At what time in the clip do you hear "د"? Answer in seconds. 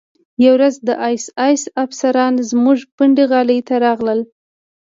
0.87-0.89